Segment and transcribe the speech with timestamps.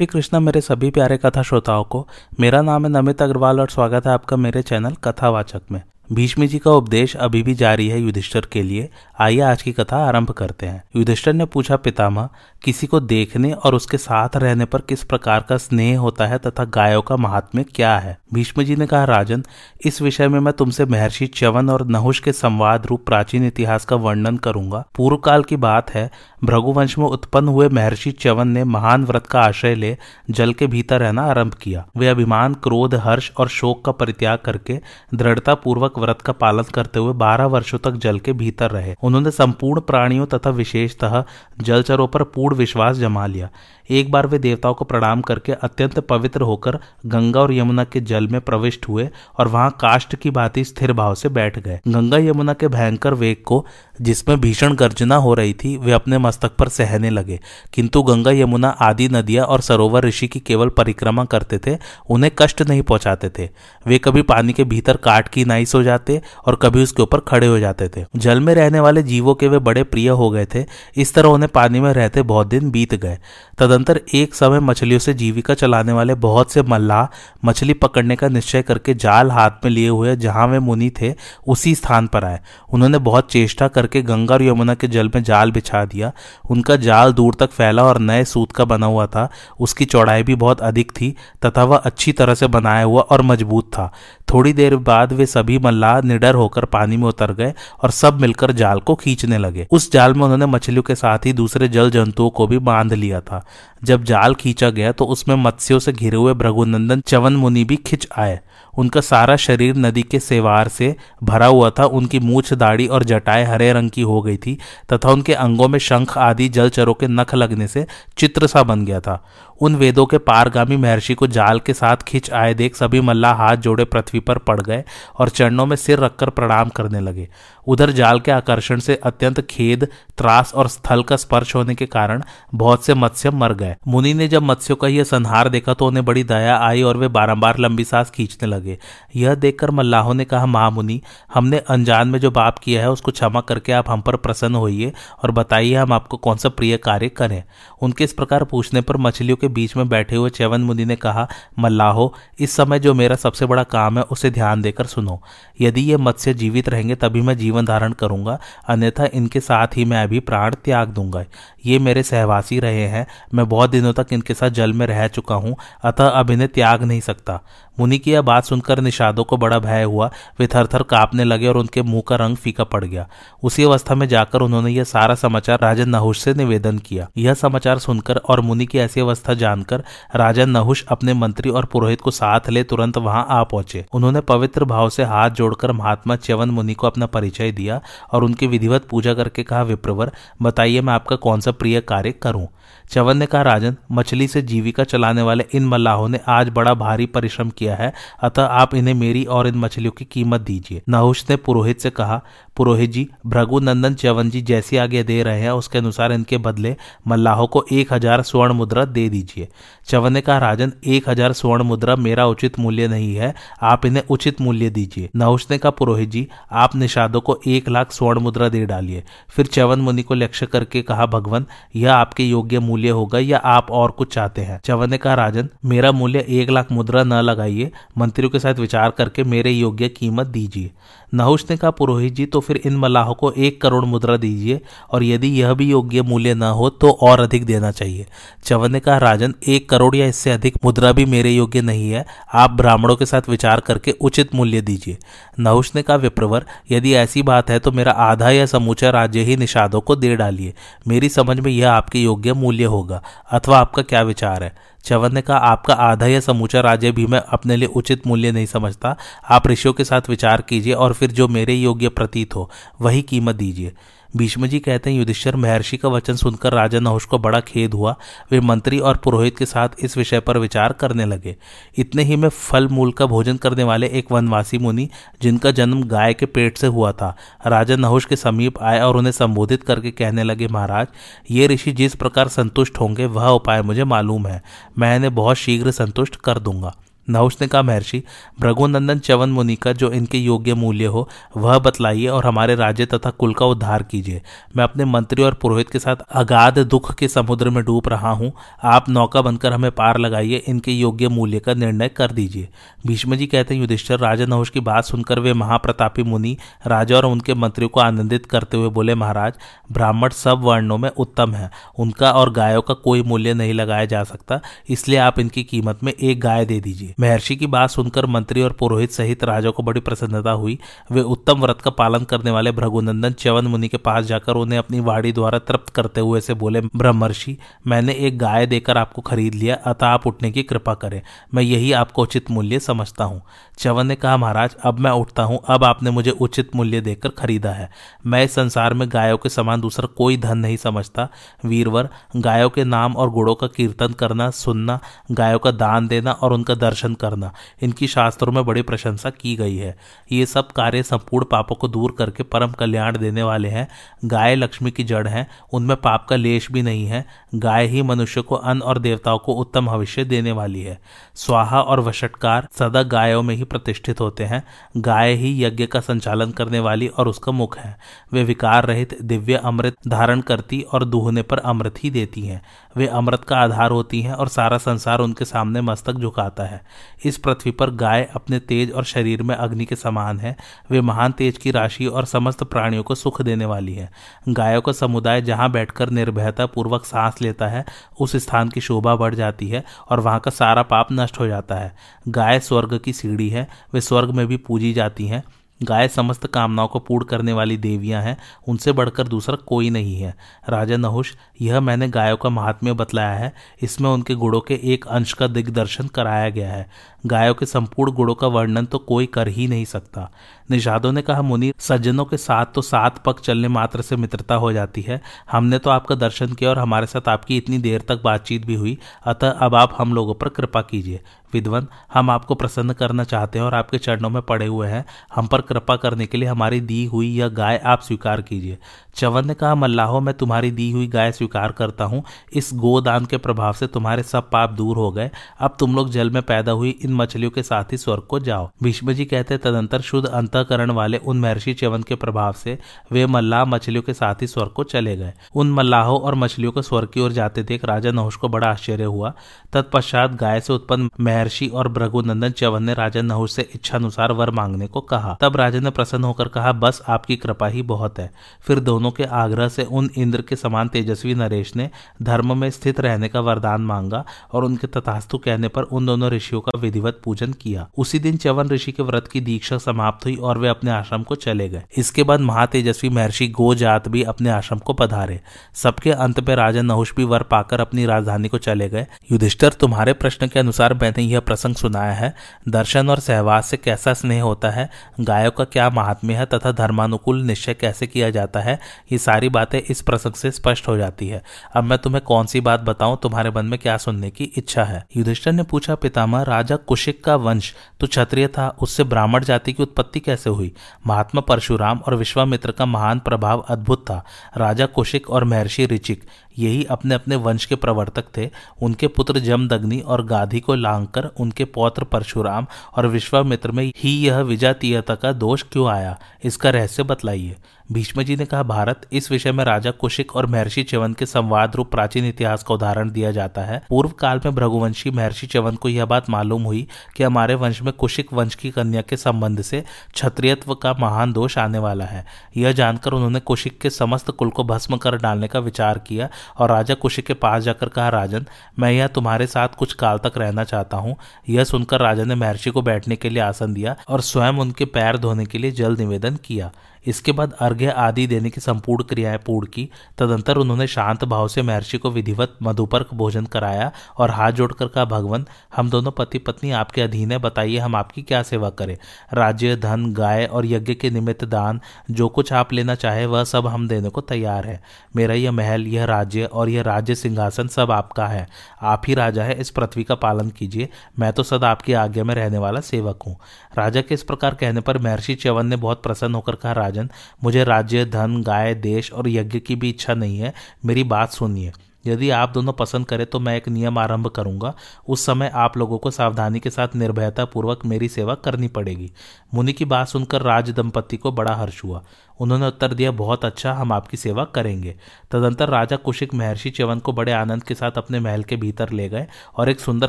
[0.00, 2.08] श्री कृष्णा मेरे सभी प्यारे कथा श्रोताओं को,
[2.40, 6.58] मेरा नाम है नमित अग्रवाल और स्वागत है आपका मेरे चैनल कथावाचक में। भीष्म जी
[6.58, 8.88] का उपदेश अभी भी जारी है युधिष्ठर के लिए।
[9.20, 12.28] आइए आज की कथा आरंभ करते हैं। युधिष्ठर ने पूछा, पितामह,
[12.64, 16.64] किसी को देखने और उसके साथ रहने पर किस प्रकार का स्नेह होता है तथा
[16.64, 18.18] गायों का महात्म्य क्या है?
[18.34, 19.44] भीष्म जी ने कहा, राजन,
[19.84, 23.96] इस विषय में मैं तुमसे महर्षि च्यवन और नहुष के संवाद रूप प्राचीन इतिहास का
[23.96, 26.10] वर्णन करूँगा। पूर्व काल की बात है
[26.44, 29.96] भृगुवंश में उत्पन्न हुए महर्षि च्यवन ने महान व्रत का आश्रय ले,
[30.30, 34.80] जल के भीतर रहना आरंभ किया। वे अभिमान, क्रोध, हर्ष और शोक का परित्याग करके
[35.14, 39.30] दृढ़ता पूर्वक व्रत का पालन करते हुए बारह वर्षों तक जल के भीतर रहे। उन्होंने
[39.30, 41.24] संपूर्ण प्राणियों तथा विशेषतः
[41.60, 43.48] जलचरों पर पूर्ण विश्वास जमा लिया।
[43.90, 48.28] एक बार वे देवताओं को प्रणाम करके अत्यंत पवित्र होकर गंगा और यमुना के जल
[48.28, 52.52] में प्रविष्ट हुए और वहाँ काष्ट की भांति स्थिर भाव से बैठ गए। गंगा यमुना
[52.52, 53.66] के भयंकर वेग को,
[54.00, 57.40] जिसमें भीषण गर्जना हो रही थी, वे अपने मस्तक पर सहने लगे।
[57.72, 61.78] किंतु गंगा, यमुना आदि नदियाँ और सरोवर ऋषि की केवल परिक्रमा करते थे,
[62.10, 63.48] उन्हें कष्ट नहीं पहुंचाते थे।
[63.86, 67.46] वे कभी पानी के भीतर काट की नाइस हो जाते और कभी उसके ऊपर खड़े
[67.46, 70.64] हो जाते थे। जल में रहने वाले जीवों के वे बड़े प्रिय हो गए थे।
[70.96, 73.18] इस तरह उन्हें पानी में रहते बहुत दिन बीत गए।
[73.58, 77.06] तदंतर एक समय मछलियों से जीविका चलाने वाले बहुत से मल्लाह
[77.44, 81.14] मछली पकड़ने का निश्चय करके जाल हाथ में लिए हुए जहाँ वे मुनि थे,
[81.48, 82.40] उसी स्थान पर आए।
[82.72, 86.12] उन्होंने बहुत चेष्टा करके गंगा और यमुना के जल में जाल बिछा दिया।
[86.50, 89.28] उनका जाल दूर तक फैला और नए सूत का बना हुआ था।
[89.60, 91.14] उसकी चौड़ाई भी बहुत अधिक थी,
[91.46, 93.92] तथा वह अच्छी तरह से बनाया हुआ और मज़बूत था।
[94.32, 98.52] थोड़ी देर बाद वे सभी मल्लाह निडर होकर पानी में उतर गए और सब मिलकर
[98.52, 102.30] जाल को खींचने लगे। उस जाल में उन्होंने मछलियों के साथ ही दूसरे जल जंतुओं
[102.30, 103.44] को भी बाँध लिया था।
[103.84, 108.06] जब जाल खींचा गया तो उसमें मत्स्यों से घिरे हुए भ्रघुनंदन चवन मुनि भी खिंच
[108.18, 108.38] आए।
[108.74, 113.44] उनका सारा शरीर नदी के सेवार से भरा हुआ था। उनकी मूछ दाढ़ी और जटाएँ
[113.44, 114.56] हरे रंग की हो गई थी,
[114.92, 119.00] तथा उनके अंगों में शंख आदि जलचरों के नख लगने से चित्र सा बन गया
[119.00, 119.24] था।
[119.60, 123.56] उन वेदों के पारगामी महर्षि को जाल के साथ खिंच आए देख सभी मल्ला हाथ
[123.56, 124.84] जोड़े पृथ्वी पर पड़ गए
[125.18, 127.28] और चरणों में सिर रखकर प्रणाम करने लगे।
[127.66, 129.88] उधर जाल के आकर्षण से अत्यंत खेद,
[130.18, 132.22] त्रास और स्थल का स्पर्श होने के कारण
[132.54, 136.04] बहुत से मत्स्य मर गए। मुनि ने जब मत्स्यों का यह संहार देखा तो उन्हें
[136.04, 138.78] बड़ी दया आई और वे बारंबार लंबी सांस खींचने लगे।
[139.16, 141.00] यह देखकर मल्लाहों ने कहा, महामुनि,
[141.34, 144.92] हमने अनजान में जो पाप किया है, उसको क्षमा करके आप हम पर प्रसन्न होइए
[145.22, 147.42] और बताइए हम आपको कौन सा प्रिय कार्य करें।
[147.82, 151.28] उनके इस प्रकार पूछने पर मछलियों के बीच में बैठे हुए चैवन मुनि ने कहा,
[151.58, 155.22] मल्लाहो, इस समय जो मेरा सबसे बड़ा काम है, उसे ध्यान देकर सुनो।
[155.60, 158.38] यदि ये मत्स्य जीवित रहेंगे, तभी मैं जीवन धारण करूँगा,
[158.68, 161.24] अन्यथा इनके साथ ही मैं अभी प्राण त्याग दूँगा।
[161.66, 165.34] ये मेरे सहवासी रहे हैं। मैं बहुत दिनों तक इनके साथ जल में रह चुका
[165.34, 167.40] हूँ, अतः अब इन्हें त्याग नहीं सकता।
[167.80, 170.10] मुनि की यह बात सुनकर निषादों को बड़ा भय हुआ।
[170.40, 173.08] वे थर थर कांपने लगे और उनके मुँह का रंग फीका पड़ गया।
[173.42, 177.78] उसी अवस्था में जाकर उन्होंने यह सारा समाचार राजा नहुष से निवेदन किया। यह समाचार
[177.78, 179.84] सुनकर और मुनि की ऐसी अवस्था जानकर
[180.16, 184.64] राजा नहुष अपने मंत्री और पुरोहित को साथ ले तुरंत वहाँ आ पहुँचे। उन्होंने पवित्र
[184.64, 187.80] भाव से हाथ जोड़कर महात्मा च्यवन मुनि को अपना परिचय दिया
[188.12, 190.12] और उनकी विधिवत पूजा करके कहा, विप्रवर,
[190.42, 192.48] बताइए मैं आपका कौन सा प्रिय कार्य करूँ?
[192.90, 197.06] चवन ने कहा, राजन, मछली से जीविका चलाने वाले इन मल्लाहों ने आज बड़ा भारी
[197.06, 201.36] परिश्रम किया है। अतः आप इन्हें मेरी और इन मछलियों की कीमत दीजिए। नहुष ने
[201.36, 202.20] पुरोहित से कहा,
[202.56, 206.74] पुरोहित जी भृगु नंदन च्यवन जी जैसी आगे दे रहे हैं, उसके अनुसार इनके बदले
[207.08, 209.48] मल्लाहों को एक हज़ार स्वर्ण मुद्रा दे दीजिए।
[209.88, 214.02] चवन ने कहा, राजन, एक हज़ार स्वर्ण मुद्रा मेरा उचित मूल्य नहीं है, आप इन्हें
[214.10, 218.48] उचित मूल्य दीजिए। नहुष ने कहा, पुरोहित जी, आप निषादों को एक लाख स्वर्ण मुद्रा
[218.48, 221.46] दे डालिए। फिर चवन मुनि को लक्ष्य करके कहा, भगवान,
[221.76, 224.60] यह आपके योग्य मूल्य होगा या आप और कुछ चाहते हैं?
[224.64, 227.20] चवन ने कहा, राजन, मेरा मूल्य एक लाख मुद्रा न
[227.50, 230.70] लगाइए मंत्रियों के साथ विचार करके मेरे योग्य कीमत दीजिए।
[231.14, 234.60] नहुष ने कहा, पुरोहित जी तो फिर इन मलाहों को एक करोड़ मुद्रा दीजिए,
[234.90, 238.06] और यदि यह भी योग्य मूल्य न हो तो और अधिक देना चाहिए।
[238.44, 242.04] चवन ने कहा, राजन, एक करोड़ या इससे अधिक मुद्रा भी मेरे योग्य नहीं है।
[242.34, 244.96] आप ब्राह्मणों के साथ विचार करके उचित मूल्य दीजिए।
[245.40, 249.36] नहुष ने कहा, विप्रवर, यदि ऐसी बात है तो मेरा आधा या समूचा राज्य ही
[249.36, 250.54] निषादों को दे डालिए।
[250.88, 253.02] मेरी समझ में यह आपके योग्य मूल्य होगा,
[253.32, 254.54] अथवा आपका क्या विचार है?
[254.84, 258.46] चवन ने कहा आपका आधा या समूचा राज्य भी मैं अपने लिए उचित मूल्य नहीं
[258.46, 258.96] समझता।
[259.30, 262.50] आप ऋषियों के साथ विचार कीजिए और फिर जो मेरे योग्य प्रतीत हो,
[262.80, 263.72] वही कीमत दीजिए।
[264.16, 267.96] भीष्म जी कहते हैं, युधिष्ठर, महर्षि का वचन सुनकर राजा नहुष को बड़ा खेद हुआ।
[268.30, 271.36] वे मंत्री और पुरोहित के साथ इस विषय पर विचार करने लगे।
[271.78, 274.88] इतने ही में फल मूल का भोजन करने वाले एक वनवासी मुनि,
[275.22, 277.16] जिनका जन्म गाय के पेट से हुआ था,
[277.46, 280.86] राजा नहुष के समीप आए और उन्हें संबोधित करके कहने लगे, महाराज,
[281.30, 284.42] ये ऋषि जिस प्रकार संतुष्ट होंगे, वह उपाय मुझे मालूम है।
[284.78, 286.76] मैं इन्हें बहुत शीघ्र संतुष्ट कर दूँगा।
[287.10, 288.02] नहुष ने कहा महर्षि
[288.40, 293.10] भृगुनंदन चवन मुनि का जो इनके योग्य मूल्य हो, वह बतलाइए और हमारे राज्य तथा
[293.10, 294.22] कुल का उद्धार कीजिए।
[294.56, 298.32] मैं अपने मंत्री और पुरोहित के साथ अगाध दुख के समुद्र में डूब रहा हूँ।
[298.64, 302.48] आप नौका बनकर हमें पार लगाइए, इनके योग्य मूल्य का निर्णय कर दीजिए।
[302.86, 306.36] भीष्म जी कहते हैं, युधिष्ठर, राजा नहुष की बात सुनकर वे महाप्रतापी मुनि,
[306.66, 309.32] राजा और उनके मंत्रियों को आनंदित करते हुए बोले, महाराज,
[309.72, 314.02] ब्राह्मण सब वर्णों में उत्तम है। उनका और गायों का कोई मूल्य नहीं लगाया जा
[314.04, 318.42] सकता, इसलिए आप इनकी कीमत में एक गाय दे दीजिए। महर्षि की बात सुनकर मंत्री
[318.42, 320.58] और पुरोहित सहित राजा को बड़ी प्रसन्नता हुई।
[320.92, 324.80] वे उत्तम व्रत का पालन करने वाले भृगुनंदन च्यवन मुनि के पास जाकर उन्हें अपनी
[324.80, 329.54] वाड़ी द्वारा तृप्त करते हुए से बोले, ब्रह्मर्षि, मैंने एक गाय देकर आपको खरीद लिया,
[329.54, 331.02] अतः आप उठने की कृपा करें।
[331.34, 333.22] मैं यही आपको उचित मूल्य समझता हूँ।
[333.58, 337.50] च्यवन ने कहा, महाराज, अब मैं उठता हूँ, अब आपने मुझे उचित मूल्य देकर खरीदा
[337.50, 337.70] है।
[338.06, 341.08] मैं इस संसार में गायों के समान दूसरा कोई धन नहीं समझता।
[341.44, 344.80] वीरवर, गायों के नाम और गुणों का कीर्तन करना, सुनना,
[345.10, 347.32] गायों का दान देना और उनका दर्शन करना।
[347.62, 349.76] इनकी शास्त्रों में बड़ी प्रशंसा की गई है।
[350.12, 353.68] ये सब कार्य संपूर्ण पापों को दूर करके परम कल्याण देने वाले हैं।
[354.04, 358.20] गाय, लक्ष्मी की जड़ है। उनमें पाप का लेश भी नहीं है। गाय ही मनुष्य
[358.22, 360.80] को अन्न और देवताओं को उत्तम भविष्य देने वाली है।
[361.14, 364.44] स्वाहा और वशटकार सदा गायों में ही प्रतिष्ठित होते हैं।
[364.76, 367.78] गाय ही यज्ञ का संचालन करने वाली और उसका मुख है।
[368.12, 372.42] वे विकार रहित दिव्य अमृत धारण करती और दूहने पर अमृत ही देती हैं।
[372.76, 376.62] वे अमृत का आधार होती हैं और सारा संसार उनके सामने मस्तक झुकाता है।
[377.04, 380.36] इस पृथ्वी पर गाय अपने तेज और शरीर में अग्नि के समान है।
[380.70, 383.90] वे महान तेज की राशि और समस्त प्राणियों को सुख देने वाली है।
[384.28, 387.64] गायों का समुदाय जहाँ बैठकर निर्भयता पूर्वक सांस लेता है,
[388.00, 391.54] उस स्थान की शोभा बढ़ जाती है और वहाँ का सारा पाप नष्ट हो जाता
[391.54, 391.76] है।
[392.08, 395.22] गाय स्वर्ग की सीढ़ी है। वे स्वर्ग में भी पूजी जाती हैं।
[395.62, 398.16] गाय समस्त कामनाओं को पूर्ण करने वाली देवियाँ हैं,
[398.48, 400.14] उनसे बढ़कर दूसरा कोई नहीं है।
[400.48, 405.12] राजा नहुष, यह मैंने गायों का महात्म्य बतलाया है, इसमें उनके गुड़ों के एक अंश
[405.12, 406.70] का दिग्दर्शन कराया गया है।
[407.06, 410.10] गायों के संपूर्ण गुणों का वर्णन तो कोई कर ही नहीं सकता।
[410.50, 414.52] निषादों ने कहा, मुनि, सज्जनों के साथ तो सात पग चलने मात्र से मित्रता हो
[414.52, 415.00] जाती है।
[415.30, 418.78] हमने तो आपका दर्शन किया और हमारे साथ आपकी इतनी देर तक बातचीत भी हुई।
[419.06, 421.00] अतः अब आप हम लोगों पर कृपा कीजिए।
[421.32, 425.26] विद्वन, हम आपको प्रसन्न करना चाहते हैं और आपके चरणों में पड़े हुए हैं। हम
[425.26, 428.58] पर कृपा करने के लिए हमारी दी हुई यह गाय आप स्वीकार कीजिए।
[428.94, 432.02] चवन ने कहा, मल्लाहो, मैं तुम्हारी दी हुई गाय स्वीकार करता हूँ।
[432.32, 435.10] इस गोदान के प्रभाव से तुम्हारे सब पाप दूर हो गए।
[435.40, 438.50] अब तुम लोग जल में पैदा हुई इन मछलियों के साथ ही स्वर्ग को जाओ।
[438.62, 442.58] भीष्म जी कहते, तदंतर शुद्ध अंतकरण वाले उन महर्षि चवन के प्रभाव से
[442.92, 446.62] वे मल्लाह मछलियों के साथ ही स्वर्ग को चले गए। उन मल्लाहों और मछलियों को
[446.62, 449.12] स्वर्ग की ओर जाते देख राजा नहुष को बड़ा आश्चर्य हुआ।
[449.52, 454.66] तत्पश्चात गाय से उत्पन्न महर्षि और भृगुनंदन चवन ने राजा नहुष से इच्छानुसार वर मांगने
[454.66, 458.60] को कहा। तब राजा ने प्रसन्न होकर कहा, बस आपकी कृपा ही बहुत है। फिर
[458.60, 461.70] दोनों के आग्रह से उन इंद्र के समान तेजस्वी नरेश ने
[462.02, 466.40] धर्म में स्थित रहने का वरदान मांगा और उनके तथास्तु कहने पर उन दोनों ऋषियों
[466.40, 470.38] का विधिवत पूजन किया। उसी दिन चवन ऋषि के व्रत की दीक्षा समाप्त हुई और
[470.38, 474.72] वे अपने आश्रम को चले गए। इसके बाद महातेजस्वी महर्षि गोजात भी अपने आश्रम को
[474.72, 475.20] पधारे।
[475.54, 479.92] सबके अंत में राजा नहुष भी वर पाकर अपनी राजधानी को चले गए। युधिष्ठर, तुम्हारे
[479.92, 482.14] प्रश्न के अनुसार मैंने यह प्रसंग सुनाया है।
[482.48, 484.70] दर्शन और सहवास से कैसा स्नेह होता है?
[485.00, 488.58] गायों का क्या महात्म्य है तथा धर्मानुकूल निश्चय कैसे किया जाता है?
[488.92, 491.22] ये सारी बातें इस प्रसंग से स्पष्ट हो जाती है।
[491.56, 492.98] अब मैं तुम्हें कौन सी बात बताऊँ?
[493.02, 494.86] तुम्हारे मन में क्या सुनने की इच्छा है?
[494.96, 499.62] युधिष्ठर ने पूछा, पितामह, राजा कुशिक का वंश तो क्षत्रिय था, उससे ब्राह्मण जाति की
[499.62, 500.52] उत्पत्ति कैसे हुई?
[500.86, 504.04] महात्मा परशुराम और विश्वामित्र का महान प्रभाव अद्भुत था।
[504.36, 506.04] राजा कुशिक और महर्षि ऋचिक,
[506.38, 508.30] यही अपने अपने वंश के प्रवर्तक थे।
[508.62, 512.46] उनके पुत्र जमदग्नि और गाधी को लांघकर उनके पौत्र परशुराम
[512.76, 515.98] और विश्वामित्र में ही यह विजातीयता का दोष क्यों आया?
[516.24, 517.36] इसका रहस्य बतलाइए।
[517.72, 521.56] भीष्म जी ने कहा, भारत, इस विषय में राजा कुशिक और महर्षि चवन के संवाद
[521.56, 525.68] रूप प्राचीन इतिहास का उदाहरण दिया जाता है। पूर्व काल में भ्रघुवंशी महर्षि चवन को
[525.68, 529.64] यह बात मालूम हुई कि हमारे वंश में कुशिक वंश की कन्या के संबंध से
[529.94, 532.04] क्षत्रियत्व का महान दोष आने वाला है।
[532.36, 536.08] यह जानकर उन्होंने कुशिक के समस्त कुल को भस्म कर डालने का विचार किया
[536.38, 538.26] और राजा कुशिक के पास जाकर कहा, राजन,
[538.58, 540.96] मैं यह तुम्हारे साथ कुछ काल तक रहना चाहता हूँ।
[541.28, 544.98] यह सुनकर राजा ने महर्षि को बैठने के लिए आसन दिया और स्वयं उनके पैर
[544.98, 546.50] धोने के लिए जल निवेदन किया।
[546.86, 551.42] इसके बाद अर्घ्य आदि देने की संपूर्ण क्रियाएँ पूर्ण की। तदंतर उन्होंने शांत भाव से
[551.42, 556.50] महर्षि को विधिवत मधुपर भोजन कराया और हाथ जोड़कर कहा, भगवान, हम दोनों पति पत्नी
[556.50, 558.76] आपके अधीन है, बताइए हम आपकी क्या सेवा करें?
[559.14, 561.60] राज्य, धन, गाय और यज्ञ के निमित्त दान,
[561.90, 564.62] जो कुछ आप लेना चाहे, वह सब हम देने को तैयार है।
[564.96, 568.28] मेरा यह महल, यह राज्य और यह राज्य सिंहासन सब आपका है।
[568.62, 570.68] आप ही राजा है, इस पृथ्वी का पालन कीजिए।
[570.98, 573.16] मैं तो सदा आपकी आज्ञा में रहने वाला सेवक हूँ।
[573.58, 576.90] राजा के इस प्रकार कहने पर महर्षि च्यवन ने बहुत प्रसन्न होकर कहा राजन,
[577.24, 580.34] मुझे राज्य, धन, गाय, देश और यज्ञ की भी इच्छा नहीं है।
[580.64, 581.52] मेरी बात सुनिए।
[581.84, 584.54] यदि आप दोनों पसंद करें तो मैं एक नियम आरंभ करूँगा।
[584.88, 588.90] उस समय आप लोगों को सावधानी के साथ निर्भयता पूर्वक मेरी सेवा करनी पड़ेगी।
[589.34, 591.82] मुनि की बात सुनकर राज दंपति को बड़ा हर्ष हुआ।
[592.20, 594.74] उन्होंने उत्तर दिया, बहुत अच्छा हम आपकी सेवा करेंगे।
[595.10, 598.88] तदंतर राजा कुशिक महर्षि च्यवन को बड़े आनंद के साथ अपने महल के भीतर ले
[598.88, 599.06] गए
[599.36, 599.88] और एक सुंदर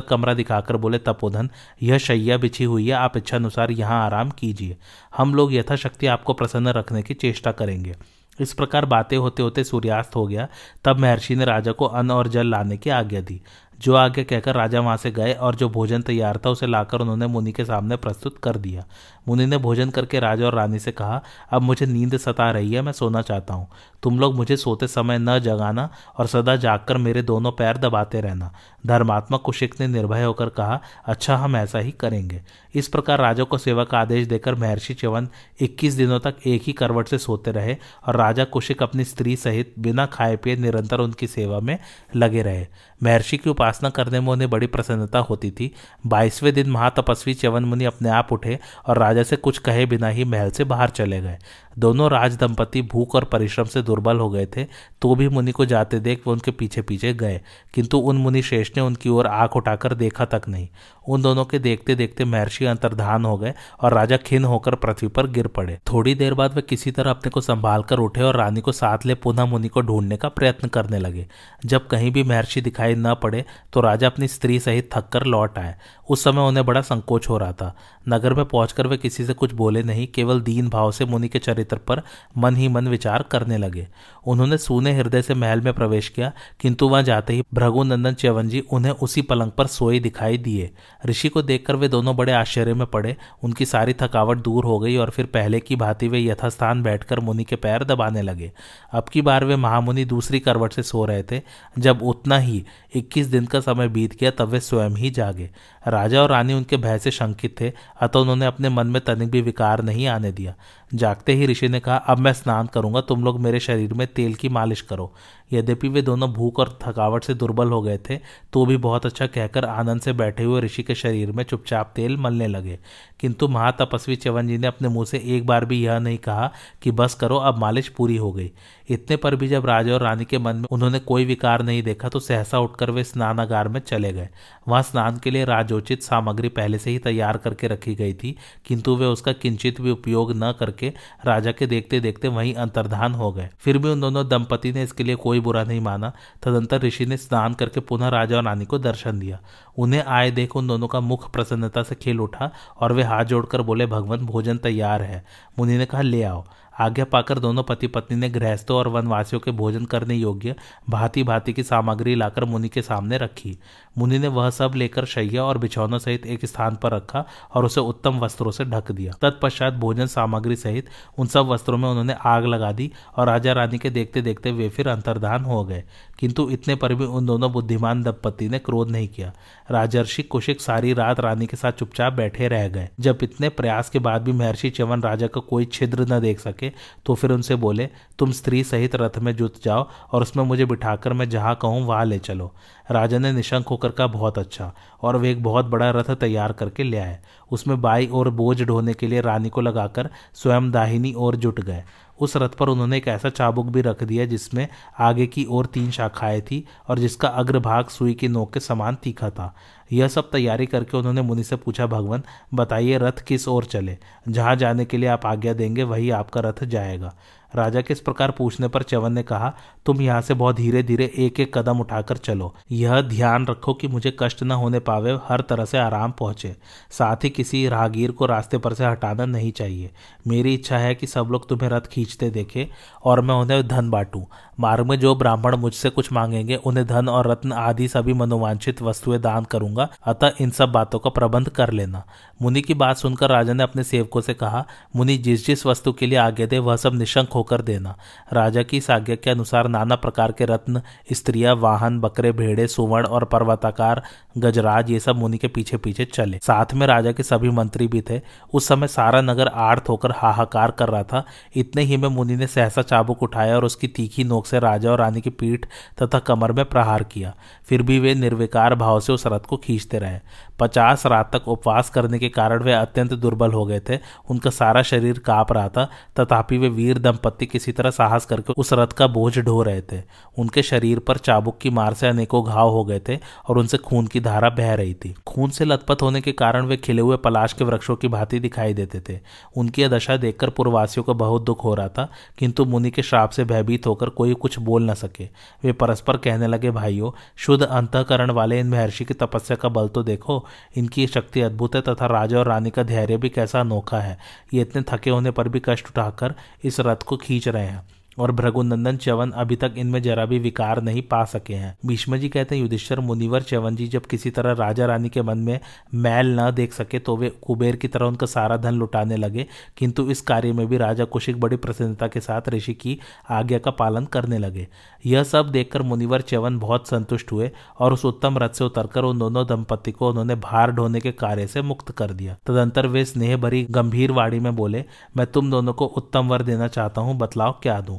[0.00, 1.50] कमरा दिखाकर बोले, तपोधन,
[1.82, 4.76] यह शैया बिछी हुई है, आप इच्छानुसार यहाँ आराम कीजिए।
[5.16, 7.94] हम लोग यथाशक्ति आपको प्रसन्न रखने की चेष्टा करेंगे।
[8.40, 10.48] इस प्रकार बातें होते होते सूर्यास्त हो गया।
[10.84, 13.42] तब महर्षि ने राजा को अन्न और जल लाने की आज्ञा दी।
[13.82, 17.26] जो आगे कहकर राजा वहाँ से गए और जो भोजन तैयार था उसे लाकर उन्होंने
[17.26, 18.84] मुनि के सामने प्रस्तुत कर दिया।
[19.28, 22.82] मुनि ने भोजन करके राजा और रानी से कहा, अब मुझे नींद सता रही है,
[22.82, 23.68] मैं सोना चाहता हूँ।
[24.02, 28.52] तुम लोग मुझे सोते समय न जगाना और सदा जागकर मेरे दोनों पैर दबाते रहना।
[28.86, 32.42] धर्मात्मा कुशिक ने निर्भय होकर कहा अच्छा हम ऐसा ही करेंगे।
[32.74, 35.28] इस प्रकार राजा को सेवा का आदेश देकर महर्षि च्यवन
[35.60, 39.74] 21 दिनों तक एक ही करवट से सोते रहे और राजा कुशिक अपनी स्त्री सहित
[39.78, 41.78] बिना खाए पिए निरंतर उनकी सेवा में
[42.16, 42.66] लगे रहे।
[43.02, 45.74] महर्षि की उपासना करने में उन्हें बड़ी प्रसन्नता होती थी।
[46.06, 50.24] बाईसवें दिन महातपस्वी च्यवन मुनि अपने आप उठे और राजा से कुछ कहे बिना ही
[50.24, 51.38] महल से बाहर चले गए।
[51.78, 54.64] दोनों राज दंपति भूख और परिश्रम से दुर्बल हो गए थे
[55.02, 57.40] तो भी मुनि को जाते देख वो उनके पीछे पीछे गए।
[57.74, 60.68] किंतु उन मुनि शेष ने उनकी ओर आँख उठाकर देखा तक नहीं।
[61.08, 65.26] उन दोनों के देखते देखते महर्षि अंतर्धान हो गए और राजा खिन होकर पृथ्वी पर
[65.26, 68.60] गिर पड़े। थोड़ी देर बाद वे किसी तरह अपने को संभाल कर उठे और रानी
[68.60, 71.26] को साथ ले पुनः मुनि को ढूँढने का प्रयत्न करने लगे।
[71.64, 75.58] जब कहीं भी महर्षि दिखाई न पड़े तो राजा अपनी स्त्री सहित थक कर लौट
[75.58, 75.74] आए।
[76.10, 77.74] उस समय उन्हें बड़ा संकोच हो रहा था।
[78.08, 81.38] नगर में पहुंचकर वे किसी से कुछ बोले नहीं, केवल दीन भाव से मुनि के
[81.38, 82.02] चरित्र पर
[82.38, 83.88] मन ही मन विचार करने लगे।
[84.26, 88.60] उन्होंने सूने हृदय से महल में प्रवेश किया, किंतु वहाँ जाते ही भृगुनंदन च्यवन जी
[88.60, 90.70] उन्हें उसी पलंग पर सोए दिखाई दिए।
[91.06, 94.96] ऋषि को देखकर वे दोनों बड़े आश्चर्य में पड़े। उनकी सारी थकावट दूर हो गई
[94.96, 98.52] और फिर पहले की भांति वे यथास्थान बैठकर मुनि के पैर दबाने लगे।
[98.92, 101.40] अब की बार वे महामुनि दूसरी करवट से सो रहे थे।
[101.78, 102.64] जब उतना ही
[102.94, 105.50] इक्कीस दिन का समय बीत गया, तब वे स्वयं ही जागे।
[105.88, 109.40] राजा और रानी उनके भय से शंकित थे, अतः उन्होंने अपने मन में तनिक भी
[109.42, 110.54] विकार नहीं आने दिया।
[110.94, 114.34] जागते ही ऋषि ने कहा, अब मैं स्नान करूँगा, तुम लोग मेरे शरीर में तेल
[114.34, 115.14] की मालिश करो।
[115.52, 118.18] यद्यपि वे दोनों भूख और थकावट से दुर्बल हो गए थे
[118.52, 122.16] तो भी बहुत अच्छा कहकर आनंद से बैठे हुए ऋषि के शरीर में चुपचाप तेल
[122.16, 122.78] मलने लगे।
[123.20, 126.50] किंतु महातपस्वी च्यवन जी ने अपने मुँह से एक बार भी यह नहीं कहा
[126.82, 128.50] कि बस करो, अब मालिश पूरी हो गई।
[128.90, 132.08] इतने पर भी जब राजा और रानी के मन में उन्होंने कोई विकार नहीं देखा
[132.08, 134.28] तो सहसा उठकर वे स्नानागार में चले गए।
[134.68, 138.96] वहाँ स्नान के लिए राजोचित सामग्री पहले से ही तैयार करके रखी गई थी, किंतु
[138.96, 140.92] वे उसका किंचित भी उपयोग न करके
[141.26, 145.04] राजा के देखते देखते वहीं अंतर्धान हो गए। फिर भी उन दोनों दंपति ने इसके
[145.04, 148.78] लिए कोई बुरा नहीं माना। तदंतर ऋषि ने स्नान करके पुनः राजा और रानी को
[148.78, 149.38] दर्शन दिया।
[149.78, 153.62] उन्हें आए देख उन दोनों का मुख प्रसन्नता से खेल उठा और वे हाथ जोड़कर
[153.62, 155.24] बोले, भगवान, भोजन तैयार है।
[155.58, 156.44] मुनि ने कहा, ले आओ।
[156.80, 160.54] आज्ञा पाकर दोनों पति पत्नी ने गृहस्थों और वनवासियों के भोजन करने योग्य
[160.90, 163.58] भांति भांति की सामग्री लाकर मुनि के सामने रखी।
[163.98, 167.80] मुनि ने वह सब लेकर शैया और बिछौनों सहित एक स्थान पर रखा और उसे
[167.80, 172.46] उत्तम वस्त्रों से ढक दिया। तत्पश्चात भोजन सामग्री सहित उन सब वस्त्रों में उन्होंने आग
[172.46, 175.82] लगा दी और राजा रानी के देखते देखते वे फिर अंतर्धान हो गए।
[176.18, 179.32] किंतु इतने पर भी उन दोनों बुद्धिमान दंपति ने क्रोध नहीं किया।
[179.70, 183.98] राजर्षि कुशिक सारी रात रानी के साथ चुपचाप बैठे रह गए। जब इतने प्रयास के
[183.98, 186.70] बाद भी महर्षि चवन राजा का को कोई छिद्र न देख सके
[187.06, 191.12] तो फिर उनसे बोले, तुम स्त्री सहित रथ में जुट जाओ और उसमें मुझे बिठाकर
[191.12, 192.52] मैं जहाँ कहूँ वहाँ ले चलो।
[192.90, 196.82] राजा ने निशंक होकर कहा, बहुत अच्छा। और वे एक बहुत बड़ा रथ तैयार करके
[196.82, 197.18] ले आए।
[197.50, 201.84] उसमें बाई और बोझ ढोने के लिए रानी को लगाकर स्वयं दाहिनी ओर जुट गए।
[202.20, 205.90] उस रथ पर उन्होंने एक ऐसा चाबुक भी रख दिया जिसमें आगे की ओर तीन
[205.90, 209.54] शाखाएँ थी और जिसका अग्रभाग सुई की नोक के समान तीखा था।
[209.92, 212.22] यह सब तैयारी करके उन्होंने मुनि से पूछा, भगवान,
[212.54, 213.98] बताइए रथ किस ओर चले?
[214.28, 217.14] जहाँ जाने के लिए आप आज्ञा देंगे, वही आपका रथ जाएगा।
[217.56, 219.52] राजा के इस प्रकार पूछने पर चवन ने कहा,
[219.86, 223.88] तुम यहाँ से बहुत धीरे धीरे एक एक कदम उठाकर चलो। यह ध्यान रखो कि
[223.88, 226.56] मुझे कष्ट न होने पावे, हर तरह से आराम पहुँचे।
[226.90, 229.90] साथ ही किसी राहगीर को रास्ते पर से हटाना नहीं चाहिए।
[230.28, 232.68] मेरी इच्छा है कि सब लोग तुम्हें रथ खींचते देखे
[233.04, 234.24] और मैं उन्हें धन बांटूं।
[234.60, 239.18] मार्ग में जो ब्राह्मण मुझसे कुछ मांगेंगे, उन्हें धन और रत्न आदि सभी मनोवांछित वस्तुएँ
[239.18, 242.04] दान करूँगा। अतः इन सब बातों का प्रबंध कर लेना।
[242.42, 244.66] मुनि की बात सुनकर राजा ने अपने सेवकों से कहा,
[244.96, 247.96] मुनि जिस जिस वस्तु के लिए आगे दे, वह सब निशंक होकर देना।
[248.32, 250.82] राजा की इस आज्ञा के अनुसार नाना प्रकार के रत्न,
[251.12, 254.02] स्त्रियाँ, वाहन, बकरे, भेड़े, सुवर्ण और पर्वताकार,
[254.38, 258.02] गजराज, ये सब मुनि के पीछे पीछे चले। साथ में राजा के सभी मंत्री भी
[258.10, 258.20] थे।
[258.54, 261.24] उस समय सारा नगर आर्थ होकर हाहाकार कर रहा था।
[261.56, 264.98] इतने ही में मुनि ने सहसा चाबुक उठाया और उसकी तीखी नोक से राजा और
[264.98, 265.66] रानी की पीठ
[266.02, 267.34] तथा कमर में प्रहार किया।
[267.64, 270.18] फिर भी वे निर्विकार भाव से उस रथ को खींचते रहे।
[270.60, 273.98] पचास रात तक उपवास करने के कारण वे अत्यंत दुर्बल हो गए थे।
[274.30, 275.88] उनका सारा शरीर काँप रहा था।
[276.20, 276.98] तथापि वे वीर
[277.32, 280.02] दंपत्ति किसी तरह साहस करके उस रथ का बोझ ढो रहे थे।
[280.38, 284.06] उनके शरीर पर चाबुक की मार से अनेकों घाव हो गए थे और उनसे खून
[284.06, 287.52] की धारा बह रही थी। खून से लथपथ होने के कारण वे खिले हुए पलाश
[287.52, 289.18] के वृक्षों की भांति दिखाई देते थे।
[289.56, 292.08] उनकी दशा देखकर पूर्ववासियों को बहुत दुख हो रहा था,
[292.38, 295.28] किंतु मुनि के श्राप से भयभीत होकर कोई कुछ बोल न सके।
[295.64, 300.02] वे परस्पर कहने लगे, भाइयों, शुद्ध अंतकरण वाले इन महर्षि की तपस्या का बल तो
[300.02, 300.44] देखो।
[300.76, 304.18] इनकी शक्ति अद्भुत है तथा राजा और रानी का धैर्य भी कैसा अनोखा है।
[304.54, 306.34] ये इतने थके होने पर भी कष्ट उठाकर
[306.64, 307.82] इस रथ को खींच रहे हैं।
[308.18, 312.28] और भृगुनंदन च्यवन अभी तक इनमें जरा भी विकार नहीं पा सके हैं। भीष्म जी
[312.28, 315.58] कहते हैं, युधिष्ठर, मुनिवर च्यवन जी जब किसी तरह राजा रानी के मन में
[315.94, 320.10] मैल न देख सके तो वे कुबेर की तरह उनका सारा धन लुटाने लगे। किंतु
[320.10, 322.98] इस कार्य में भी राजा कुशिक बड़ी प्रसन्नता के साथ ऋषि की
[323.30, 324.66] आज्ञा का पालन करने लगे।
[325.06, 329.18] यह सब देखकर मुनिवर च्यवन बहुत संतुष्ट हुए और उस उत्तम रथ से उतरकर उन
[329.18, 333.36] दोनों दंपति को उन्होंने भार ढोने के कार्य से मुक्त कर दिया। तदंतर वे स्नेह
[333.36, 334.84] भरी गंभीर वाणी में बोले,
[335.16, 337.98] मैं तुम दोनों को उत्तम वर देना चाहता हूँ, बतलाओ क्या दूँ?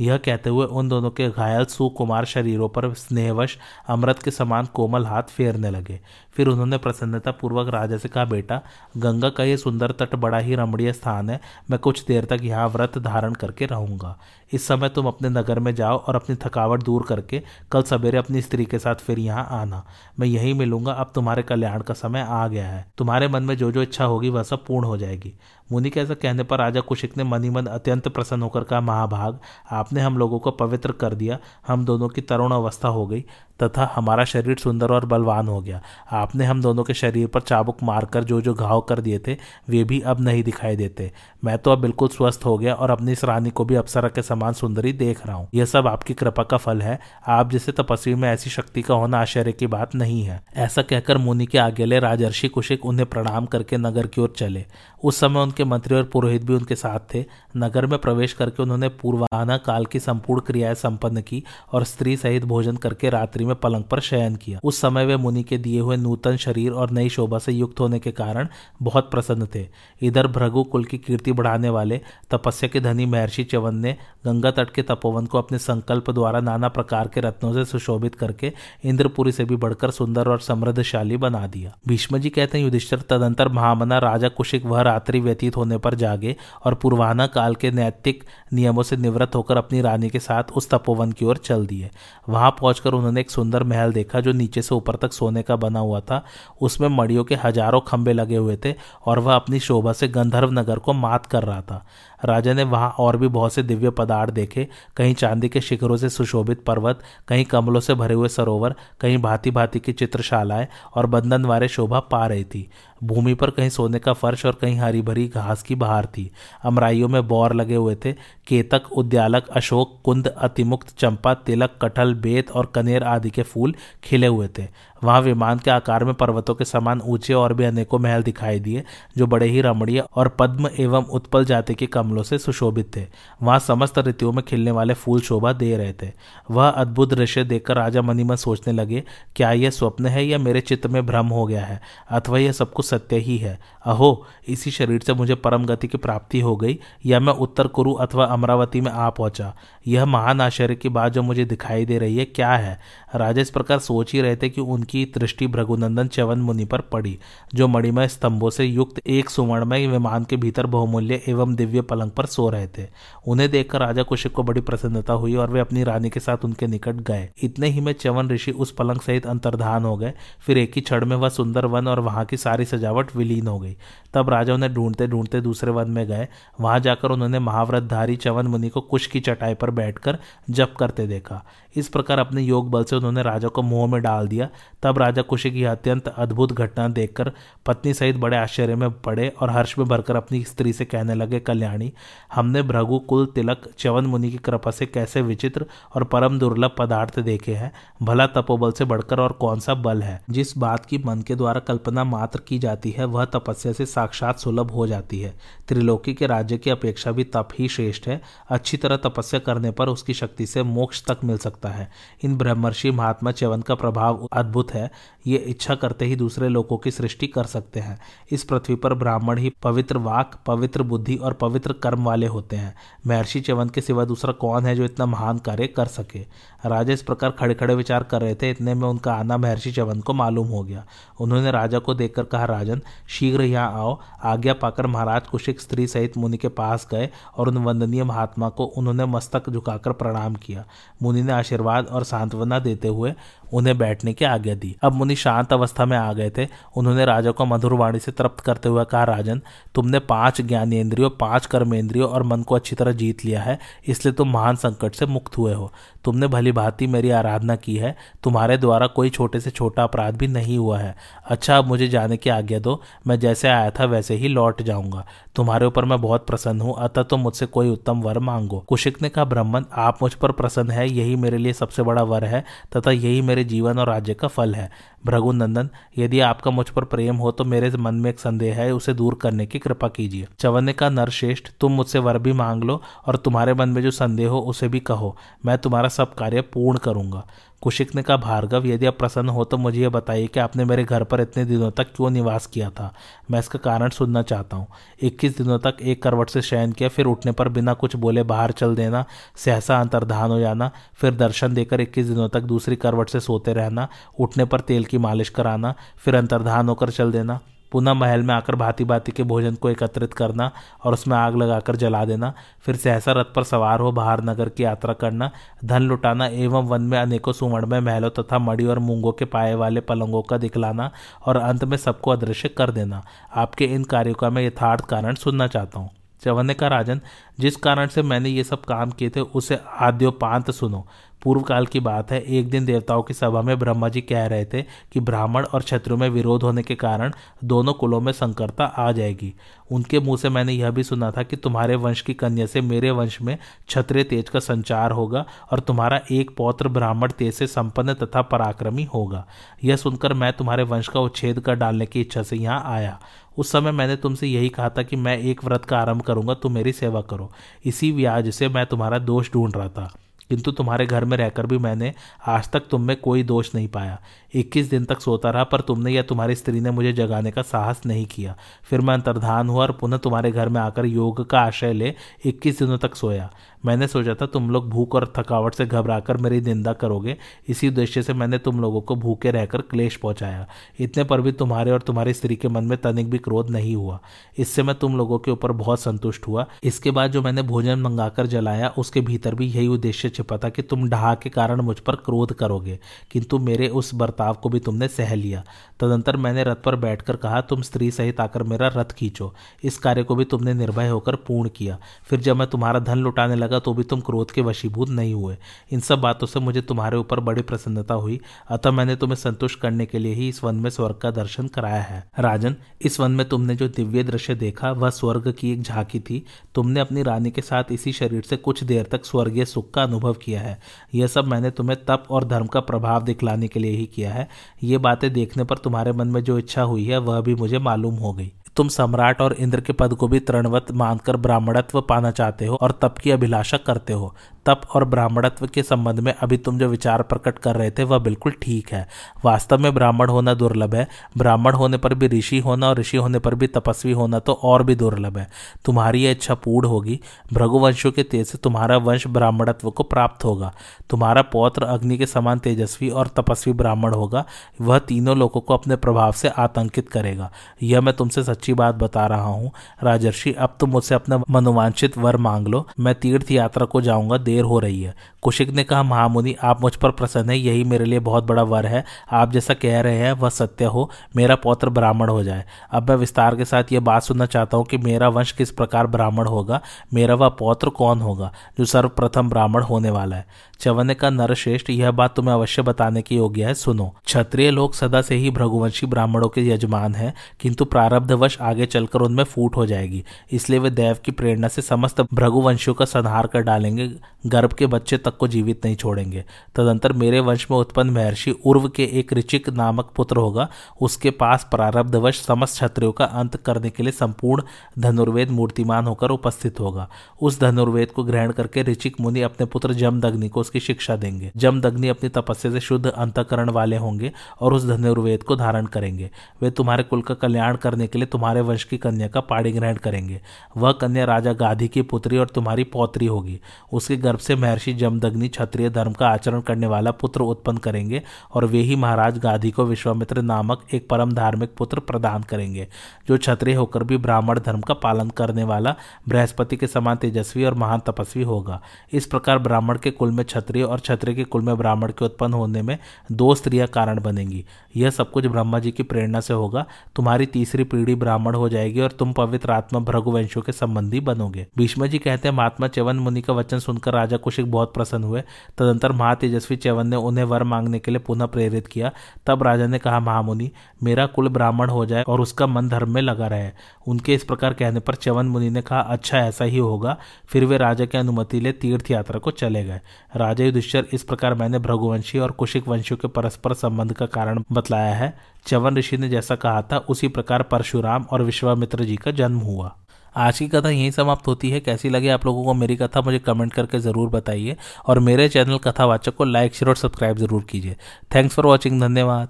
[0.00, 3.58] यह कहते हुए उन दोनों के घायल सुकुमार शरीरों पर स्नेहवश
[3.88, 6.00] अमृत के समान कोमल हाथ फेरने लगे।
[6.36, 8.60] फिर उन्होंने प्रसन्नता पूर्वक राजा से कहा, बेटा,
[8.96, 12.68] गंगा का यह सुंदर तट बड़ा ही रमणीय स्थान है। मैं कुछ देर तक यहाँ
[12.68, 14.18] व्रत धारण करके रहूँगा।
[14.52, 18.42] इस समय तुम अपने नगर में जाओ और अपनी थकावट दूर करके कल सवेरे अपनी
[18.42, 19.84] स्त्री के साथ फिर यहाँ आना।
[20.20, 23.72] मैं यही मिलूँगा, अब तुम्हारे कल्याण का समय आ गया है। तुम्हारे मन में जो
[23.72, 25.34] जो इच्छा होगी वह सब पूर्ण हो जाएगी।
[25.72, 29.38] मुनि के ऐसा कहने पर राजा कुशिक ने मनी मन अत्यंत प्रसन्न होकर कहा, महाभाग
[29.84, 33.24] आपने हम लोगों को पवित्र कर दिया हम दोनों की तरुण अवस्था हो गई।
[33.62, 37.82] तथा हमारा शरीर सुंदर और बलवान हो गया। आपने हम दोनों के शरीर पर चाबुक
[37.82, 39.36] मारकर जो जो घाव कर दिए थे,
[39.68, 41.12] वे भी अब नहीं दिखाई देते।
[41.44, 44.22] मैं तो अब बिल्कुल स्वस्थ हो गया और अपनी इस रानी को भी अप्सरा के
[44.22, 48.14] समान सुंदरी देख रहा हूँ। यह सब आपकी कृपा का फल है। आप जैसे तपस्वी
[48.14, 51.84] में ऐसी शक्ति का होना आश्चर्य की बात नहीं है। ऐसा कहकर मुनि के आगे
[51.84, 54.64] ले राजर्षि कुशिक उन्हें प्रणाम करके नगर की ओर चले।
[55.04, 57.24] उस समय उनके मंत्री और पुरोहित भी उनके साथ थे।
[57.56, 62.44] नगर में प्रवेश करके उन्होंने पूर्वाना काल की संपूर्ण क्रियाएँ संपन्न की और स्त्री सहित
[62.44, 65.96] भोजन करके रात्रि में पलंग पर शयन किया। उस समय वे मुनि के दिए हुए
[65.96, 68.48] नूतन शरीर और नई शोभा से युक्त होने के कारण
[68.82, 69.66] बहुत प्रसन्न थे।
[70.02, 74.70] इधर भृगु कुल की कीर्ति बढ़ाने वाले तपस्या के धनी महर्षि चवन ने गंगा तट
[74.70, 78.52] के तपोवन को अपने संकल्प द्वारा नाना प्रकार के रत्नों से सुशोभित करके
[78.84, 83.48] इंद्रपुरी से भी बढ़कर सुंदर और समृद्धशाली बना दिया। भीष्म जी कहते हैं, युधिष्ठर, तदंतर
[83.48, 88.82] महामना राजा कुशिक वह रात्रि व्यतीत होने पर जागे और पूर्वाना काल के नैतिक नियमों
[88.82, 91.90] से निवृत्त होकर अपनी रानी के साथ उस तपोवन की ओर चल दिए।
[92.28, 95.80] वहाँ पहुंचकर उन्होंने एक सुंदर महल देखा जो नीचे से ऊपर तक सोने का बना
[95.80, 96.24] हुआ था।
[96.60, 98.74] उसमें मड़ियों के हज़ारों खंबे लगे हुए थे
[99.06, 101.84] और वह अपनी शोभा से गंधर्व नगर को मात कर रहा था।
[102.24, 106.08] राजा ने वहाँ और भी बहुत से दिव्य पदार्थ देखे। कहीं चांदी के शिखरों से
[106.08, 111.44] सुशोभित पर्वत, कहीं कमलों से भरे हुए सरोवर, कहीं भांति भांति की चित्रशालाएँ और बंधन
[111.44, 112.70] वारे शोभा पा रही थी।
[113.04, 116.30] भूमि पर कहीं सोने का फर्श और कहीं हरी भरी घास की बहार थी।
[116.62, 118.12] अमराइयों में बौर लगे हुए थे।
[118.46, 124.26] केतक, उद्यालक, अशोक, कुंद, अतिमुक्त चंपा, तिलक, कटहल, बेत और कनेर आदि के फूल खिले
[124.26, 128.22] हुए थे। वहाँ विमान के आकार में पर्वतों के समान ऊँचे और भी अनेकों महल
[128.22, 128.84] दिखाई दिए,
[129.18, 133.06] जो बड़े ही रमणीय और पद्म एवं उत्पल जाति के कमलों से सुशोभित थे।
[133.42, 136.12] वहाँ समस्त ऋतुओं में खिलने वाले फूल शोभा दे रहे थे।
[136.50, 139.02] वह अद्भुत दृश्य देखकर राजा मनीमन सोचने लगे,
[139.36, 141.80] क्या यह स्वप्न है या मेरे चित्त में भ्रम हो गया है?
[142.10, 143.58] अथवा यह सब कुछ सत्य ही है?
[143.84, 147.92] अहो, इसी शरीर से मुझे परम गति की प्राप्ति हो गई, या मैं उत्तर कुरु
[147.92, 149.56] अथवा अमरावती में आ पहुँचा?
[149.86, 152.80] यह महान आश्चर्य की बात जो मुझे दिखाई दे रही है, क्या है?
[153.14, 157.18] राजा इस प्रकार सोच ही रहे थे कि उनकी दृष्टि भृगुनंदन चवन मुनि पर पड़ी,
[157.54, 162.26] जो मणिमय स्तंभों से युक्त एक सुवर्णमय विमान के भीतर बहुमूल्य एवं दिव्य पलंग पर
[162.26, 162.86] सो रहे थे।
[163.26, 166.66] उन्हें देखकर राजा कुशिक को बड़ी प्रसन्नता हुई और वे अपनी रानी के साथ उनके
[166.66, 170.12] निकट गए। इतने ही में चवन ऋषि उस पलंग सहित अंतर्धान हो गए।
[170.46, 173.58] फिर एक ही क्षण में वह सुंदर वन और वहाँ की सारी सजावट विलीन हो
[173.58, 173.76] गई।
[174.14, 176.28] तब राजा उन्हें ढूंढते ढूंढते दूसरे वन में गए।
[176.60, 180.18] वहाँ जाकर उन्होंने महाव्रतधारी चवन मुनि को कुश की चटाई पर बैठकर
[180.50, 181.42] जप करते देखा।
[181.76, 184.48] इस प्रकार अपने योग बल से उन्होंने राजा को मुँह में डाल दिया।
[184.82, 187.32] तब राजा कुशी की अत्यंत अद्भुत घटना देखकर
[187.66, 191.40] पत्नी सहित बड़े आश्चर्य में पड़े और हर्ष में भरकर अपनी स्त्री से कहने लगे,
[191.40, 191.92] कल्याणी,
[192.34, 197.20] हमने भृगु कुल तिलक चवन मुनि की कृपा से कैसे विचित्र और परम दुर्लभ पदार्थ
[197.20, 197.72] देखे हैं?
[198.02, 200.22] भला तपोबल से बढ़कर और कौन सा बल है?
[200.30, 204.38] जिस बात की मन के द्वारा कल्पना मात्र की जाती है, वह तपस्या से साक्षात
[204.38, 205.34] सुलभ हो जाती है।
[205.68, 209.88] त्रिलोकी के राज्य की अपेक्षा भी तप ही श्रेष्ठ है। अच्छी तरह तपस्या करने पर
[209.88, 211.90] उसकी शक्ति से मोक्ष तक मिल सकता है।
[212.24, 214.90] इन ब्रह्मर्षि महात्मा च्यवन का प्रभाव अद्भुत है।
[215.26, 218.00] ये इच्छा करते ही दूसरे लोगों की सृष्टि कर सकते हैं।
[218.30, 222.74] इस पृथ्वी पर ब्राह्मण ही पवित्र वाक, पवित्र बुद्धि और पवित्र कर्म वाले होते हैं।
[223.06, 226.26] महर्षि च्यवन के सिवा दूसरा कौन है जो इतना महान कार्य कर सके?
[226.64, 230.00] राजा इस प्रकार खड़े खड़े विचार कर रहे थे। इतने में उनका आना महर्षि चवन
[230.00, 230.84] को मालूम हो गया।
[231.20, 236.16] उन्होंने राजा को देखकर कहा, राजन, शीघ्र यहाँ आओ। आज्ञा पाकर महाराज कुशिक स्त्री सहित
[236.18, 240.64] मुनि के पास गए और उन वंदनीय महात्मा को उन्होंने मस्तक झुकाकर प्रणाम किया।
[241.02, 243.14] मुनि ने आशीर्वाद और सांत्वना देते हुए
[243.52, 246.46] उन्हें बैठने की आज्ञा दी। अब मुनि शांत अवस्था में आ गए थे।
[246.76, 249.40] उन्होंने राजा को मधुर वाणी से तृप्त करते हुए कहा, राजन,
[249.74, 254.32] तुमने पाँच ज्ञानेन्द्रियों, पाँच कर्मेंद्रियों और मन को अच्छी तरह जीत लिया है, इसलिए तुम
[254.32, 255.72] महान संकट से मुक्त हुए हो।
[256.04, 260.26] तुमने भली भांति मेरी आराधना की है, तुम्हारे द्वारा कोई छोटे से छोटा अपराध भी
[260.28, 260.94] नहीं हुआ है।
[261.26, 265.04] अच्छा अब मुझे जाने की आज्ञा दो, मैं जैसे आया था वैसे ही लौट जाऊँगा।
[265.36, 269.08] तुम्हारे ऊपर मैं बहुत प्रसन्न हूँ, अतः तुम मुझसे कोई उत्तम वर मांगो। कुशिक ने
[269.08, 272.44] कहा ब्राह्मण आप मुझ पर प्रसन्न है, यही मेरे लिए सबसे बड़ा वर है,
[272.76, 274.70] तथा यही मेरे जीवन और राज्य का फल है।
[275.06, 278.92] भृगुनंदन यदि आपका मुझ पर प्रेम हो तो मेरे मन में एक संदेह है, उसे
[278.94, 282.80] दूर करने की कृपा कीजिए। चवन ने कहा नरश्रेष्ठ तुम मुझसे वर भी मांग लो,
[283.06, 286.78] और तुम्हारे मन में जो संदेह हो, उसे भी कहो। मैं तुम्हारा सब कार्य पूर्ण
[286.78, 287.26] करूँगा।
[287.62, 290.84] कुशिक ने कहा, भार्गव, यदि आप प्रसन्न हो तो मुझे यह बताइए कि आपने मेरे
[290.84, 292.92] घर पर इतने दिनों तक क्यों निवास किया था?
[293.30, 294.66] मैं इसका कारण सुनना चाहता हूँ।
[295.02, 298.52] इक्कीस दिनों तक एक करवट से शयन किया, फिर उठने पर बिना कुछ बोले बाहर
[298.52, 299.04] चल देना,
[299.36, 303.88] सहसा अंतर्धान हो जाना, फिर दर्शन देकर इक्कीस दिनों तक दूसरी करवट से सोते रहना,
[304.20, 307.40] उठने पर तेल की मालिश कराना, फिर अंतर्धान होकर चल देना।
[307.74, 310.50] पुनः महल में आकर भांति भांति के भोजन को एकत्रित करना
[310.84, 314.64] और उसमें आग लगाकर जला देना, फिर सहसा रथ पर सवार हो बाहर नगर की
[314.64, 315.30] यात्रा करना,
[315.64, 319.80] धन लुटाना एवं वन में अनेकों सुवर्णमय महलों तथा मड़ी और मूंगों के पाए वाले
[319.80, 320.90] पलंगों का दिखलाना
[321.26, 323.02] और अंत में सबको अदृश्य कर देना।
[323.34, 325.90] आपके इन कार्यों का मैं यथार्थ कारण सुनना चाहता हूँ।
[326.22, 327.00] चवन ने कहा राजन,
[327.40, 330.86] जिस कारण से मैंने ये सब काम किए थे, उसे आद्योपांत सुनो।
[331.24, 334.44] पूर्व काल की बात है, एक दिन देवताओं की सभा में ब्रह्मा जी कह रहे
[334.44, 337.12] थे कि ब्राह्मण और क्षत्रियों में विरोध होने के कारण
[337.44, 339.32] दोनों कुलों में संकरता आ जाएगी।
[339.72, 342.90] उनके मुँह से मैंने यह भी सुना था कि तुम्हारे वंश की कन्या से मेरे
[342.90, 343.36] वंश में
[343.68, 348.84] क्षत्रिय तेज का संचार होगा और तुम्हारा एक पौत्र ब्राह्मण तेज से संपन्न तथा पराक्रमी
[348.84, 349.26] होगा।
[349.64, 352.98] यह सुनकर मैं तुम्हारे वंश का उच्छेद कर डालने की इच्छा से यहाँ आया।
[353.38, 356.52] उस समय मैंने तुमसे यही कहा था कि मैं एक व्रत का आरंभ करूँगा, तुम
[356.52, 357.30] मेरी सेवा करो।
[357.64, 359.92] इसी व्याज से मैं तुम्हारा दोष ढूंढ रहा था।
[360.28, 361.94] किंतु तुम्हारे घर में रहकर भी मैंने
[362.26, 364.00] आज तक तुम में कोई दोष नहीं पाया।
[364.34, 367.80] इक्कीस दिन तक सोता रहा, पर तुमने या तुम्हारी स्त्री ने मुझे जगाने का साहस
[367.86, 371.72] नहीं किया। फिर मैं अंतर्धान हुआ और पुनः तुम्हारे घर में आकर योग का आशय
[371.72, 371.94] ले
[372.24, 373.30] इक्कीस दिनों तक सोया।
[373.64, 377.16] मैंने सोचा था, तुम लोग भूख और थकावट से घबराकर मेरी निंदा करोगे।
[377.48, 380.46] इसी उद्देश्य से मैंने तुम लोगों को भूखे रहकर क्लेश पहुँचाया।
[380.80, 384.00] इतने पर भी तुम्हारे और तुम्हारी स्त्री के मन में तनिक भी क्रोध नहीं हुआ।
[384.38, 388.26] इससे मैं तुम लोगों के ऊपर बहुत संतुष्ट हुआ। इसके बाद जो मैंने भोजन मंगाकर
[388.26, 391.96] जलाया, उसके भीतर भी यही उद्देश्य छिपा था कि तुम ढहा के कारण मुझ पर
[391.96, 392.78] क्रोध करोगे।
[393.10, 395.44] किंतु मेरे उस बर्ताव को भी तुमने सह लिया।
[395.80, 399.34] तदंतर मैंने रथ पर बैठकर कहा, तुम स्त्री सहित आकर मेरा रथ खींचो।
[399.64, 403.34] इस कार्य को भी तुमने निर्भय होकर पूर्ण किया। फिर जब मैं तुम्हारा धन लुटाने
[403.34, 405.36] लगा तो भी तुम क्रोध के वशीभूत नहीं हुए।
[405.72, 409.86] इन सब बातों से मुझे तुम्हारे ऊपर बड़ी प्रसन्नता हुई। अतः मैंने तुम्हें संतुष्ट करने
[409.86, 413.28] के लिए ही इस वन में स्वर्ग का दर्शन कराया है। राजन, इस वन में
[413.28, 417.40] तुमने जो दिव्य दृश्य देखा, वह स्वर्ग की एक झांकी थी। तुमने अपनी रानी के
[417.40, 420.60] साथ इसी शरीर से कुछ देर तक स्वर्गीय सुख का अनुभव किया है।
[420.94, 424.13] यह सब मैंने तुम्हें तप और धर्म का प्रभाव दिखलाने के लिए ही किया है।
[424.62, 427.94] ये बातें देखने पर तुम्हारे मन में जो इच्छा हुई है, वह भी मुझे मालूम
[427.94, 432.46] हो गई। तुम सम्राट और इंद्र के पद को भी तृणवत मानकर ब्राह्मणत्व पाना चाहते
[432.46, 434.14] हो और तप की अभिलाषा करते हो।
[434.46, 437.98] तप और ब्राह्मणत्व के संबंध में अभी तुम जो विचार प्रकट कर रहे थे, वह
[437.98, 438.88] बिल्कुल ठीक है।
[439.24, 440.88] वास्तव में ब्राह्मण होना दुर्लभ है।
[441.18, 444.62] ब्राह्मण होने पर भी ऋषि होना और ऋषि होने पर भी तपस्वी होना तो और
[444.62, 445.30] भी दुर्लभ है।
[445.64, 447.00] तुम्हारी यह इच्छा पूर्ण होगी।
[447.32, 450.52] भृगुवंशों के तेज से तुम्हारा वंश ब्राह्मणत्व को प्राप्त होगा।
[450.90, 454.24] तुम्हारा पौत्र अग्नि के समान तेजस्वी और तपस्वी ब्राह्मण होगा।
[454.60, 457.30] वह तीनों लोगों को अपने प्रभाव से आतंकित करेगा।
[457.62, 459.50] यह मैं तुमसे सच्ची बात बता रहा हूँ।
[459.82, 464.44] राजर्षि, अब तुम मुझसे अपना मनोवांछित वर मांग लो। मैं तीर्थ यात्रा को जाऊँगा, देर
[464.44, 467.98] हो रही है। कुशिक ने कहा, महामुनि, आप मुझ पर प्रसन्न है, यही मेरे लिए
[467.98, 472.08] बहुत बड़ा वर है। आप जैसा कह रहे हैं, वह सत्य हो, मेरा पौत्र ब्राह्मण
[472.08, 475.32] हो जाए। अब मैं विस्तार के साथ ये बात सुनना चाहता हूँ कि मेरा वंश
[475.32, 476.60] किस प्रकार ब्राह्मण होगा,
[476.94, 480.26] मेरा वह पौत्र कौन होगा, जो सर्वप्रथम ब्राह्मण होने वाला है।
[480.60, 485.02] चवन का नरश्रेष्ठ, यह बात तुम्हें अवश्य बताने की योग्य है, सुनो। क्षत्रिय लोग सदा
[485.02, 490.04] से ही भृगुवंशी ब्राह्मणों के यजमान है, किंतु प्रारब्धवश आगे चलकर उनमें फूट हो जाएगी।
[490.32, 493.90] इसलिए वे देव की प्रेरणा से समस्त भृगुवंशियों का संहार कर डालेंगे,
[494.26, 498.68] गर्भ के बच्चे तक को जीवित नहीं छोड़ेंगे। तदंतर मेरे वंश में उत्पन्न महर्षि उर्व
[498.68, 500.48] के एक ऋचिक नामक पुत्र होगा।
[500.80, 504.42] उसके पास प्रारब्धवश समस्त क्षत्रियों का अंत करने के लिए संपूर्ण
[504.78, 506.88] धनुर्वेद मूर्तिमान होकर उपस्थित होगा।
[507.22, 511.88] उस धनुर्वेद को ग्रहण करके ऋचिक मुनि अपने पुत्र जमदग्नि को उसकी शिक्षा देंगे। जमदग्नि
[511.88, 516.10] अपनी तपस्या से शुद्ध अंतकरण वाले होंगे और उस धनुर्वेद को धारण करेंगे।
[516.42, 519.50] वे तुम्हारे कुल का कल्याण करने के लिए तुम्हारे तुम्हारे वंश की कन्या का पाड़ी
[519.52, 520.20] ग्रहण करेंगे।
[520.56, 523.38] वह कन्या राजा गाधी की पुत्री और तुम्हारी पौत्री होगी।
[523.72, 528.44] उसके गर्भ से महर्षि जमदग्नि क्षत्रिय धर्म का आचरण करने वाला पुत्र उत्पन्न करेंगे और
[528.44, 532.66] वे ही महाराज गाधी को विश्वामित्र नामक एक परम धार्मिक पुत्र प्रदान करेंगे,
[533.08, 535.74] जो क्षत्रिय होकर भी ब्राह्मण धर्म का पालन करने वाला
[536.08, 538.60] बृहस्पति के समान तेजस्वी और महान तपस्वी होगा।
[538.92, 542.34] इस प्रकार ब्राह्मण के कुल में क्षत्रिय और क्षत्रिय के कुल में ब्राह्मण के उत्पन्न
[542.34, 542.78] होने में
[543.12, 544.44] दो स्त्रियाँ कारण बनेंगी।
[544.76, 548.80] यह सब कुछ ब्रह्मा जी की प्रेरणा से होगा। तुम्हारी तीसरी पीढ़ी ब्राह्मण हो जाएगी
[548.80, 553.22] और तुम पवित्र आत्मा भृगुवंशों के संबंधी बनोगे। भीष्म जी कहते हैं, महात्मा चवन मुनि
[553.22, 555.20] का वचन सुनकर राजा कुशिक बहुत प्रसन्न हुए।
[555.58, 558.90] तदंतर महातेजस्वी चवन ने उन्हें वर मांगने के लिए पुनः प्रेरित किया।
[559.26, 560.50] तब राजा ने कहा, महामुनि,
[560.82, 563.50] मेरा कुल ब्राह्मण हो जाए और उसका मन धर्म में लगा रहे।
[563.86, 566.96] उनके इस प्रकार कहने पर चवन मुनि ने कहा अच्छा ऐसा ही होगा।
[567.26, 569.80] फिर वे राजा की अनुमति ले तीर्थ यात्रा को चले गए।
[570.16, 574.94] राजा युधिष्ठर, इस प्रकार मैंने भ्रघुवंशी और कुशिक वंशियों के परस्पर संबंध का कारण बतलाया
[574.94, 579.38] है। चवन ऋषि ने जैसा कहा था, उसी प्रकार परशुराम और विश्वामित्र जी का जन्म
[579.38, 579.76] हुआ।
[580.16, 583.18] आज की कथा यहीं समाप्त होती है। कैसी लगी आप लोगों को मेरी कथा, मुझे
[583.18, 587.76] कमेंट करके ज़रूर बताइए। और मेरे चैनल कथावाचक को लाइक, शेयर और सब्सक्राइब ज़रूर कीजिए।
[588.14, 589.28] थैंक्स फॉर वॉचिंग, धन्यवाद।